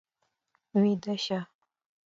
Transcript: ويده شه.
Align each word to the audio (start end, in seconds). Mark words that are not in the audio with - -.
ويده 0.79 1.15
شه. 1.25 1.39